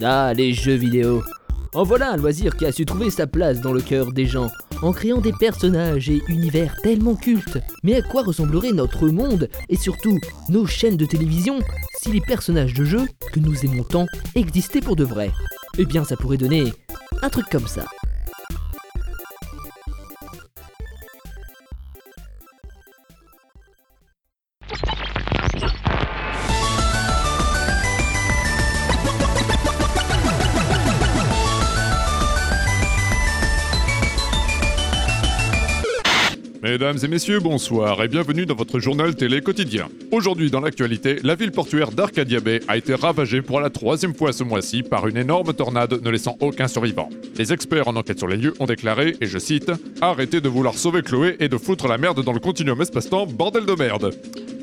Ah, 0.00 0.32
les 0.34 0.54
jeux 0.54 0.74
vidéo. 0.74 1.22
En 1.74 1.84
voilà 1.84 2.12
un 2.12 2.16
loisir 2.16 2.56
qui 2.56 2.66
a 2.66 2.72
su 2.72 2.84
trouver 2.84 3.10
sa 3.10 3.26
place 3.26 3.60
dans 3.60 3.72
le 3.72 3.80
cœur 3.80 4.12
des 4.12 4.26
gens, 4.26 4.48
en 4.82 4.92
créant 4.92 5.20
des 5.20 5.32
personnages 5.32 6.08
et 6.08 6.20
univers 6.28 6.74
tellement 6.82 7.14
cultes. 7.14 7.58
Mais 7.82 7.96
à 7.96 8.02
quoi 8.02 8.22
ressemblerait 8.22 8.72
notre 8.72 9.08
monde, 9.08 9.48
et 9.68 9.76
surtout 9.76 10.18
nos 10.48 10.66
chaînes 10.66 10.96
de 10.96 11.06
télévision, 11.06 11.60
si 12.00 12.12
les 12.12 12.20
personnages 12.20 12.74
de 12.74 12.84
jeux 12.84 13.06
que 13.32 13.40
nous 13.40 13.64
aimons 13.64 13.84
tant 13.84 14.06
existaient 14.34 14.80
pour 14.80 14.96
de 14.96 15.04
vrai? 15.04 15.30
Eh 15.78 15.84
bien 15.84 16.04
ça 16.04 16.16
pourrait 16.16 16.36
donner 16.36 16.72
un 17.22 17.28
truc 17.28 17.46
comme 17.50 17.66
ça. 17.66 17.84
Mesdames 36.72 36.96
et 37.02 37.08
messieurs, 37.08 37.38
bonsoir 37.38 38.02
et 38.02 38.08
bienvenue 38.08 38.46
dans 38.46 38.54
votre 38.54 38.78
journal 38.78 39.14
télé 39.14 39.42
quotidien. 39.42 39.90
Aujourd'hui 40.10 40.50
dans 40.50 40.60
l'actualité, 40.60 41.18
la 41.22 41.34
ville 41.34 41.52
portuaire 41.52 41.90
d'Arcadia 41.90 42.40
Bay 42.40 42.60
a 42.66 42.78
été 42.78 42.94
ravagée 42.94 43.42
pour 43.42 43.60
la 43.60 43.68
troisième 43.68 44.14
fois 44.14 44.32
ce 44.32 44.42
mois-ci 44.42 44.82
par 44.82 45.06
une 45.06 45.18
énorme 45.18 45.52
tornade 45.52 46.00
ne 46.02 46.08
laissant 46.08 46.38
aucun 46.40 46.68
survivant. 46.68 47.10
Les 47.36 47.52
experts 47.52 47.88
en 47.88 47.96
enquête 47.96 48.16
sur 48.16 48.26
les 48.26 48.38
lieux 48.38 48.54
ont 48.58 48.64
déclaré, 48.64 49.18
et 49.20 49.26
je 49.26 49.38
cite, 49.38 49.70
Arrêtez 50.00 50.40
de 50.40 50.48
vouloir 50.48 50.72
sauver 50.72 51.02
Chloé 51.02 51.36
et 51.40 51.48
de 51.50 51.58
foutre 51.58 51.88
la 51.88 51.98
merde 51.98 52.24
dans 52.24 52.32
le 52.32 52.40
continuum 52.40 52.80
espace-temps, 52.80 53.26
bordel 53.26 53.66
de 53.66 53.74
merde. 53.74 54.14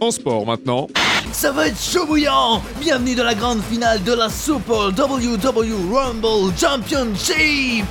En 0.00 0.10
sport 0.10 0.46
maintenant. 0.46 0.88
Ça 1.32 1.52
va 1.52 1.68
être 1.68 1.80
chaud 1.80 2.06
bouillant 2.06 2.62
Bienvenue 2.80 3.14
dans 3.14 3.24
la 3.24 3.34
grande 3.34 3.62
finale 3.62 4.02
de 4.02 4.12
la 4.12 4.28
Super 4.28 4.88
WW 4.88 5.94
Rumble 5.94 6.52
Championship 6.56 7.86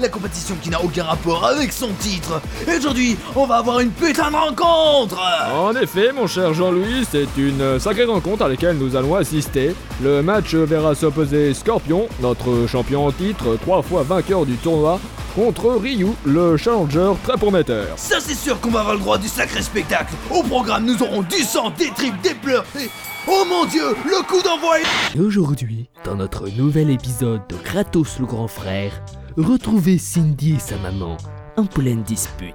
La 0.00 0.08
compétition 0.08 0.54
qui 0.62 0.70
n'a 0.70 0.82
aucun 0.82 1.04
rapport 1.04 1.44
avec 1.44 1.72
son 1.72 1.88
titre. 1.98 2.40
Et 2.68 2.78
aujourd'hui, 2.78 3.16
on 3.34 3.46
va 3.46 3.56
avoir 3.56 3.80
une 3.80 3.90
putain 3.90 4.30
de 4.30 4.36
rencontre 4.36 5.18
En 5.52 5.74
effet, 5.74 6.12
mon 6.12 6.26
cher 6.26 6.54
Jean-Louis, 6.54 7.06
c'est 7.10 7.28
une 7.36 7.80
sacrée 7.80 8.04
rencontre 8.04 8.44
à 8.44 8.48
laquelle 8.48 8.76
nous 8.76 8.94
allons 8.96 9.14
assister. 9.16 9.74
Le 10.02 10.22
match 10.22 10.54
verra 10.54 10.94
s'opposer 10.94 11.54
Scorpion, 11.54 12.06
notre 12.20 12.66
champion 12.68 13.06
en 13.06 13.12
titre, 13.12 13.56
trois 13.60 13.82
fois 13.82 14.02
vainqueur 14.02 14.46
du 14.46 14.54
tournoi, 14.56 15.00
contre 15.34 15.70
Ryu, 15.72 16.08
le 16.24 16.56
challenger 16.56 17.12
très 17.24 17.36
prometteur. 17.36 17.88
Ça 17.96 18.20
c'est 18.20 18.34
sûr 18.34 18.60
qu'on 18.60 18.70
va 18.70 18.80
avoir 18.80 18.94
le 18.94 19.00
droit 19.00 19.18
du 19.18 19.28
sacré 19.28 19.62
spectacle. 19.62 20.14
Au 20.30 20.42
programme, 20.42 20.84
nous 20.84 21.02
aurons 21.02 21.22
du 21.22 21.42
sang, 21.42 21.70
des 21.70 21.90
tripes, 21.90 22.20
des 22.22 22.34
pleurs 22.34 22.64
et... 22.78 22.88
Oh 23.26 23.44
mon 23.48 23.64
dieu, 23.64 23.96
le 24.04 24.22
coup 24.26 24.42
d'envoi 24.42 24.80
est... 24.80 25.16
Et 25.16 25.20
aujourd'hui, 25.20 25.88
dans 26.04 26.14
notre 26.14 26.48
nouvel 26.50 26.90
épisode 26.90 27.40
de 27.48 27.56
Kratos 27.56 28.18
le 28.20 28.26
grand 28.26 28.48
frère, 28.48 28.92
retrouvez 29.36 29.98
Cindy 29.98 30.54
et 30.56 30.58
sa 30.60 30.76
maman 30.76 31.16
en 31.56 31.64
pleine 31.64 32.02
dispute. 32.02 32.54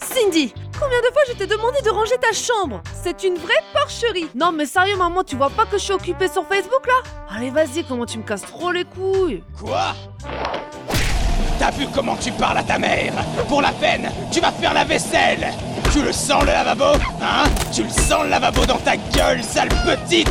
Cindy, 0.00 0.52
combien 0.78 1.00
de 1.00 1.12
fois 1.12 1.22
je 1.28 1.32
t'ai 1.32 1.46
demandé 1.46 1.78
de 1.82 1.90
ranger 1.90 2.16
ta 2.20 2.32
chambre? 2.32 2.82
C'est 3.02 3.24
une 3.24 3.36
vraie 3.36 3.54
porcherie. 3.72 4.28
Non 4.34 4.52
mais 4.52 4.66
sérieux 4.66 4.96
maman, 4.96 5.24
tu 5.24 5.34
vois 5.34 5.50
pas 5.50 5.64
que 5.64 5.78
je 5.78 5.84
suis 5.84 5.92
occupée 5.94 6.28
sur 6.28 6.46
Facebook 6.46 6.86
là? 6.86 7.10
Allez 7.36 7.50
vas-y, 7.50 7.84
comment 7.84 8.06
tu 8.06 8.18
me 8.18 8.22
casses 8.22 8.42
trop 8.42 8.70
les 8.70 8.84
couilles? 8.84 9.42
Quoi? 9.58 9.94
T'as 11.58 11.70
vu 11.70 11.86
comment 11.94 12.16
tu 12.16 12.30
parles 12.32 12.58
à 12.58 12.62
ta 12.62 12.78
mère? 12.78 13.12
Pour 13.48 13.62
la 13.62 13.70
peine, 13.70 14.10
tu 14.30 14.40
vas 14.40 14.50
faire 14.50 14.74
la 14.74 14.84
vaisselle 14.84 15.48
Tu 15.94 16.02
le 16.02 16.10
sens 16.10 16.40
le 16.42 16.48
lavabo 16.48 16.98
Hein? 17.22 17.44
Tu 17.72 17.84
le 17.84 17.88
sens 17.88 18.24
le 18.24 18.30
lavabo 18.30 18.66
dans 18.66 18.78
ta 18.78 18.96
gueule, 18.96 19.40
sale 19.44 19.68
petite 19.68 20.26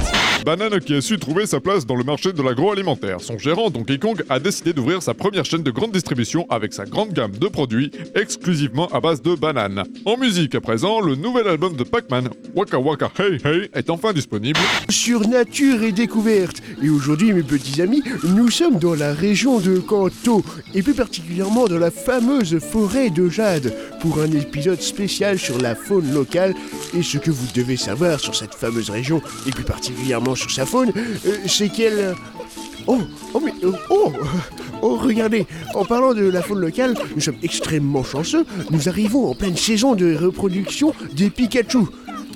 Banane 0.45 0.81
qui 0.81 0.93
a 0.93 0.99
su 0.99 1.17
trouver 1.17 1.45
sa 1.45 1.61
place 1.61 1.85
dans 1.85 1.95
le 1.95 2.03
marché 2.03 2.33
de 2.33 2.41
l'agroalimentaire. 2.43 3.21
Son 3.21 3.37
gérant 3.37 3.69
Donkey 3.69 3.97
Kong 3.97 4.21
a 4.29 4.39
décidé 4.39 4.73
d'ouvrir 4.73 5.01
sa 5.01 5.13
première 5.13 5.45
chaîne 5.45 5.63
de 5.63 5.71
grande 5.71 5.93
distribution 5.93 6.45
avec 6.49 6.73
sa 6.73 6.83
grande 6.83 7.13
gamme 7.13 7.31
de 7.31 7.47
produits 7.47 7.91
exclusivement 8.13 8.89
à 8.89 8.99
base 8.99 9.21
de 9.21 9.35
bananes. 9.35 9.83
En 10.03 10.17
musique 10.17 10.53
à 10.55 10.59
présent, 10.59 10.99
le 10.99 11.15
nouvel 11.15 11.47
album 11.47 11.77
de 11.77 11.85
Pac-Man, 11.85 12.27
Waka 12.55 12.77
Waka 12.77 13.09
Hey 13.17 13.37
Hey, 13.45 13.69
est 13.73 13.89
enfin 13.89 14.11
disponible. 14.11 14.59
sur 14.89 15.25
Nature 15.29 15.81
et 15.83 15.93
Découverte. 15.93 16.57
Et 16.83 16.89
aujourd'hui, 16.89 17.31
mes 17.31 17.43
petits 17.43 17.81
amis, 17.81 18.03
nous 18.25 18.49
sommes 18.51 18.79
dans 18.79 18.95
la 18.95 19.13
région 19.13 19.59
de 19.61 19.79
Kanto, 19.79 20.43
et 20.73 20.81
plus 20.81 20.93
particulièrement 20.93 21.67
dans 21.67 21.79
la 21.79 21.89
fameuse 21.91 22.59
forêt 22.59 23.09
de 23.09 23.29
Jade, 23.29 23.73
pour 24.01 24.19
un 24.19 24.31
épisode 24.33 24.81
spécial 24.81 25.39
sur 25.39 25.52
la 25.59 25.75
faune 25.75 26.13
locale 26.13 26.53
et 26.93 27.03
ce 27.03 27.17
que 27.17 27.31
vous 27.31 27.47
devez 27.53 27.77
savoir 27.77 28.19
sur 28.19 28.35
cette 28.35 28.53
fameuse 28.53 28.89
région, 28.89 29.21
et 29.47 29.51
plus 29.51 29.63
particulièrement 29.63 30.35
sur 30.35 30.51
sa 30.51 30.65
faune, 30.65 30.91
euh, 31.25 31.37
c'est 31.47 31.69
qu'elle... 31.69 32.15
Oh, 32.87 32.99
oh, 33.33 33.41
mais, 33.43 33.53
euh, 33.63 33.71
oh, 33.89 34.11
oh, 34.81 34.97
regardez, 34.97 35.45
en 35.73 35.85
parlant 35.85 36.13
de 36.13 36.25
la 36.25 36.41
faune 36.41 36.59
locale, 36.59 36.95
nous 37.15 37.21
sommes 37.21 37.37
extrêmement 37.43 38.03
chanceux, 38.03 38.45
nous 38.71 38.89
arrivons 38.89 39.29
en 39.29 39.35
pleine 39.35 39.55
saison 39.57 39.95
de 39.95 40.15
reproduction 40.15 40.93
des 41.13 41.29
Pikachu. 41.29 41.79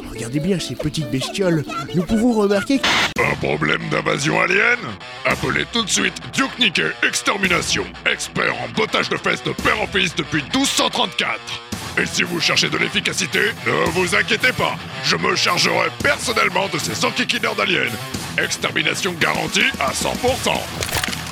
Regardez 0.10 0.40
bien 0.40 0.60
ces 0.60 0.76
petites 0.76 1.12
bestioles, 1.12 1.64
nous 1.94 2.04
pouvons 2.04 2.34
remarquer 2.34 2.80
Un 3.20 3.36
problème 3.36 3.82
d'invasion 3.92 4.40
alien? 4.40 4.80
Appelez 5.26 5.66
tout 5.72 5.84
de 5.84 5.90
suite 5.90 6.16
Duke 6.34 6.58
Nickey 6.60 6.92
Extermination, 7.08 7.84
expert 8.12 8.56
en 8.56 8.70
bottage 8.76 9.10
de 9.10 9.18
fesses 9.18 9.44
de 9.44 9.52
père 9.52 9.80
en 9.82 9.88
fils 9.88 10.16
depuis 10.16 10.42
1234. 10.54 11.67
Et 12.00 12.06
si 12.06 12.24
vous 12.24 12.40
cherchez 12.40 12.70
de 12.70 12.78
l'efficacité, 12.78 13.40
ne 13.66 13.90
vous 13.92 14.16
inquiétez 14.16 14.52
pas, 14.54 14.76
je 15.04 15.16
me 15.16 15.36
chargerai 15.36 15.90
personnellement 16.04 16.68
de 16.72 16.78
ces 16.78 17.04
enquiquineurs 17.04 17.56
d'aliens. 17.56 17.90
Extermination 18.38 19.14
garantie 19.20 19.66
à 19.80 19.92
100%. 19.92 20.52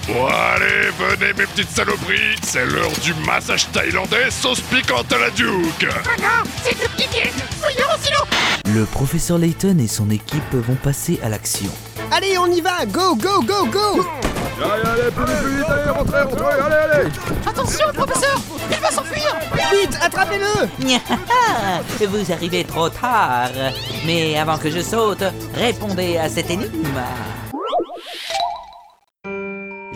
Bon 0.07 0.27
allez, 0.27 0.89
venez 0.99 1.33
mes 1.33 1.45
petites 1.45 1.69
saloperies, 1.69 2.35
c'est 2.43 2.65
l'heure 2.65 2.91
du 3.03 3.13
massage 3.25 3.71
thaïlandais 3.71 4.29
sauce 4.29 4.61
piquante 4.61 5.11
à 5.13 5.17
la 5.17 5.29
Duke. 5.31 5.87
Le 8.73 8.85
professeur 8.85 9.37
Layton 9.37 9.77
et 9.79 9.87
son 9.87 10.09
équipe 10.09 10.53
vont 10.53 10.75
passer 10.75 11.19
à 11.23 11.29
l'action. 11.29 11.71
Allez, 12.11 12.37
on 12.37 12.47
y 12.47 12.61
va 12.61 12.85
Go, 12.85 13.15
go, 13.15 13.41
go, 13.41 13.65
go 13.65 14.05
Allez, 14.57 14.83
allez, 14.87 15.11
plus 15.11 15.25
vite, 15.25 15.37
plus 15.41 15.57
vite, 15.57 15.65
allez, 15.69 15.89
rentrez, 15.89 16.21
rentrez, 16.21 16.61
allez, 16.61 16.93
allez 16.93 17.09
Attention, 17.45 17.85
professeur 17.93 18.39
Il 18.71 18.77
va 18.77 18.89
s'enfuir 18.91 19.35
Vite, 19.71 19.99
attrapez-le 20.01 20.45
Vous 22.07 22.31
arrivez 22.31 22.63
trop 22.63 22.89
tard. 22.89 23.49
Mais 24.05 24.37
avant 24.37 24.57
que 24.57 24.69
je 24.69 24.79
saute, 24.79 25.23
répondez 25.55 26.17
à 26.17 26.29
cette 26.29 26.49
énigme. 26.49 27.01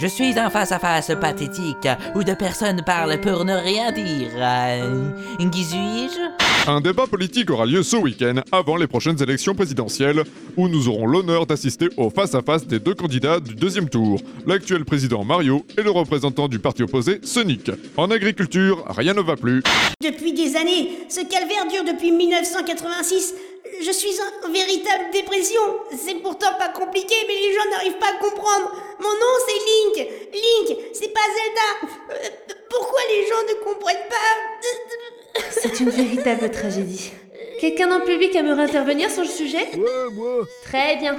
Je 0.02 0.08
suis 0.08 0.40
un 0.40 0.50
face-à-face 0.50 1.12
pathétique 1.20 1.88
où 2.16 2.24
deux 2.24 2.36
personnes 2.36 2.82
parlent 2.86 3.20
pour 3.20 3.44
ne 3.44 3.54
rien 3.54 3.92
dire. 3.92 4.30
Euh, 4.38 5.10
qui 5.52 5.64
suis-je? 5.66 6.70
Un 6.70 6.80
débat 6.80 7.06
politique 7.08 7.50
aura 7.50 7.66
lieu 7.66 7.84
ce 7.84 7.98
week-end 7.98 8.36
avant 8.52 8.78
les 8.78 8.88
prochaines 8.88 9.22
élections 9.22 9.56
présidentielles 9.56 10.24
où 10.56 10.70
nous 10.70 10.88
aurons 10.88 11.06
l'honneur 11.06 11.46
d'assister 11.46 11.90
au 11.98 12.10
face-à-face 12.10 12.66
des 12.66 12.80
deux 12.80 12.94
candidats 12.94 13.40
du 13.40 13.56
deuxième 13.56 13.90
tour, 13.90 14.22
l'actuel 14.46 14.86
président 14.86 15.26
Mario 15.26 15.66
et 15.78 15.82
le 15.82 15.90
représentant 15.90 16.48
du 16.48 16.60
parti 16.60 16.84
opposé 16.84 17.20
Sonic. 17.24 17.72
En 17.98 18.10
agriculture, 18.12 18.86
rien 18.90 19.14
ne 19.14 19.22
va 19.22 19.36
plus. 19.36 19.64
Depuis 20.02 20.32
des 20.32 20.56
années, 20.56 20.92
ce 21.10 21.22
calvaire 21.22 21.68
dure 21.70 21.92
depuis 21.92 22.12
1986. 22.12 23.34
Je 23.82 23.92
suis 23.92 24.16
en 24.46 24.52
véritable 24.52 25.06
dépression. 25.14 25.62
C'est 25.96 26.16
pourtant 26.16 26.54
pas 26.58 26.70
compliqué, 26.70 27.16
mais 27.28 27.34
les 27.34 27.54
gens 27.54 27.70
n'arrivent 27.72 28.00
pas 28.00 28.10
à 28.10 28.20
comprendre. 28.20 28.72
Mon 29.00 29.10
nom 29.10 29.36
c'est 29.48 30.00
Link. 30.00 30.10
Link, 30.34 30.78
c'est 30.94 31.14
pas 31.14 31.22
Zelda. 31.22 31.94
Euh, 32.12 32.54
pourquoi 32.70 33.00
les 33.10 33.26
gens 33.26 33.42
ne 33.48 33.64
comprennent 33.64 34.10
pas 34.10 35.40
C'est 35.52 35.80
une 35.80 35.90
véritable 35.90 36.52
tragédie. 36.52 37.12
Quelqu'un 37.60 37.88
dans 37.88 38.00
le 38.00 38.06
public 38.06 38.36
aimerait 38.36 38.64
intervenir 38.64 39.10
sur 39.10 39.24
le 39.24 39.30
sujet? 39.30 39.70
Ouais, 39.76 40.14
moi. 40.14 40.46
Très 40.66 40.98
bien. 40.98 41.18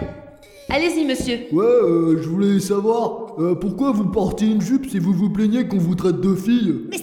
Allez-y 0.72 1.04
monsieur. 1.04 1.38
Ouais, 1.52 1.64
euh, 1.64 2.22
je 2.22 2.28
voulais 2.28 2.60
savoir, 2.60 3.34
euh, 3.40 3.56
pourquoi 3.56 3.90
vous 3.90 4.04
portez 4.04 4.44
une 4.44 4.60
jupe 4.60 4.88
si 4.88 5.00
vous 5.00 5.12
vous 5.12 5.28
plaignez 5.28 5.66
qu'on 5.66 5.78
vous 5.78 5.96
traite 5.96 6.20
de 6.20 6.34
fille? 6.34 6.86
Mais 6.90 6.98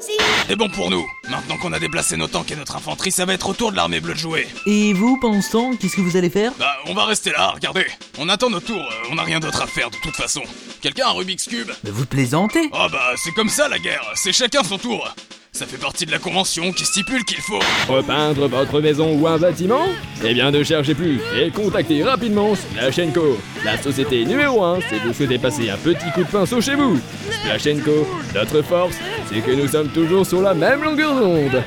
c'est. 0.00 0.16
C'est 0.48 0.56
bon 0.56 0.68
pour 0.68 0.90
nous. 0.90 1.04
Maintenant 1.28 1.56
qu'on 1.58 1.72
a 1.72 1.78
déplacé 1.78 2.16
nos 2.16 2.26
tanks 2.28 2.50
et 2.50 2.56
notre 2.56 2.76
infanterie, 2.76 3.10
ça 3.10 3.24
va 3.24 3.34
être 3.34 3.48
au 3.48 3.54
tour 3.54 3.70
de 3.72 3.76
l'armée 3.76 4.00
bleue 4.00 4.14
de 4.14 4.18
jouer. 4.18 4.46
Et 4.66 4.92
vous, 4.92 5.18
pensant, 5.18 5.74
qu'est-ce 5.76 5.96
que 5.96 6.00
vous 6.00 6.16
allez 6.16 6.30
faire? 6.30 6.52
Bah, 6.58 6.72
on 6.86 6.94
va 6.94 7.04
rester 7.04 7.30
là, 7.30 7.50
regardez. 7.54 7.86
On 8.18 8.28
attend 8.28 8.50
notre 8.50 8.66
tour, 8.66 8.80
euh, 8.80 9.08
on 9.10 9.18
a 9.18 9.22
rien 9.22 9.40
d'autre 9.40 9.62
à 9.62 9.66
faire 9.66 9.90
de 9.90 9.96
toute 10.02 10.14
façon. 10.16 10.42
Quelqu'un 10.80 11.06
a 11.06 11.10
un 11.10 11.12
Rubik's 11.12 11.44
Cube? 11.46 11.70
Mais 11.84 11.90
Vous 11.90 12.06
plaisantez? 12.06 12.68
Oh 12.72 12.86
bah, 12.90 13.12
c'est 13.16 13.32
comme 13.32 13.48
ça 13.48 13.68
la 13.68 13.78
guerre, 13.78 14.04
c'est 14.14 14.32
chacun 14.32 14.62
son 14.62 14.78
tour 14.78 15.12
Ça 15.56 15.64
fait 15.64 15.78
partie 15.78 16.04
de 16.04 16.10
la 16.10 16.18
convention 16.18 16.70
qui 16.70 16.84
stipule 16.84 17.24
qu'il 17.24 17.40
faut... 17.40 17.60
Repeindre 17.88 18.46
votre 18.46 18.78
maison 18.82 19.18
ou 19.18 19.26
un 19.26 19.38
bâtiment 19.38 19.86
Eh 20.22 20.34
bien, 20.34 20.50
ne 20.50 20.62
cherchez 20.62 20.94
plus 20.94 21.18
et 21.34 21.50
contactez 21.50 22.04
rapidement 22.04 22.54
Splashenko, 22.54 23.38
la 23.64 23.78
société 23.78 24.26
numéro 24.26 24.62
1 24.62 24.80
si 24.80 24.98
vous 25.02 25.14
souhaitez 25.14 25.38
passer 25.38 25.70
un 25.70 25.78
petit 25.78 26.10
coup 26.14 26.24
de 26.24 26.28
pinceau 26.28 26.60
chez 26.60 26.74
vous. 26.74 27.00
Splashenko, 27.30 28.06
notre 28.34 28.60
force, 28.60 28.96
c'est 29.32 29.40
que 29.40 29.52
nous 29.52 29.66
sommes 29.66 29.88
toujours 29.88 30.26
sur 30.26 30.42
la 30.42 30.52
même 30.52 30.84
longueur 30.84 31.18
d'onde. 31.18 31.62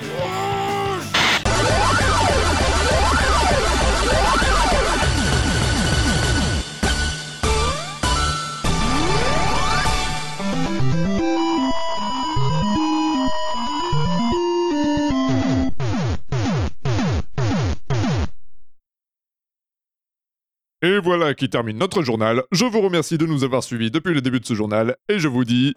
Et 20.81 20.97
voilà 20.99 21.33
qui 21.33 21.49
termine 21.49 21.77
notre 21.77 22.03
journal. 22.03 22.43
Je 22.53 22.63
vous 22.63 22.79
remercie 22.79 23.17
de 23.17 23.25
nous 23.25 23.43
avoir 23.43 23.63
suivis 23.63 23.91
depuis 23.91 24.13
le 24.13 24.21
début 24.21 24.39
de 24.39 24.45
ce 24.45 24.53
journal 24.53 24.95
et 25.09 25.19
je 25.19 25.27
vous 25.27 25.43
dis 25.43 25.73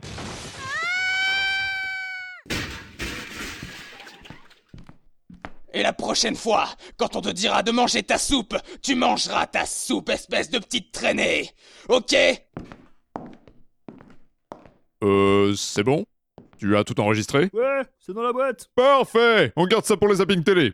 Et 5.74 5.82
la 5.82 5.92
prochaine 5.92 6.36
fois, 6.36 6.68
quand 6.98 7.16
on 7.16 7.20
te 7.20 7.30
dira 7.30 7.64
de 7.64 7.72
manger 7.72 8.04
ta 8.04 8.18
soupe, 8.18 8.54
tu 8.82 8.94
mangeras 8.94 9.46
ta 9.46 9.66
soupe, 9.66 10.10
espèce 10.10 10.50
de 10.50 10.58
petite 10.58 10.92
traînée. 10.92 11.50
Ok? 11.88 12.14
Euh, 15.02 15.54
c'est 15.56 15.82
bon? 15.82 16.04
Tu 16.58 16.76
as 16.76 16.84
tout 16.84 17.00
enregistré? 17.00 17.50
Ouais, 17.54 17.82
c'est 17.98 18.12
dans 18.12 18.22
la 18.22 18.32
boîte. 18.32 18.68
Parfait 18.76 19.52
On 19.56 19.66
garde 19.66 19.84
ça 19.84 19.96
pour 19.96 20.06
les 20.08 20.16
zappings 20.16 20.44
télé. 20.44 20.72